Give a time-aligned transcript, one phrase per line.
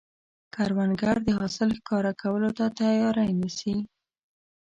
[0.55, 3.75] کروندګر د حاصل ښکاره کولو ته تیاری نیسي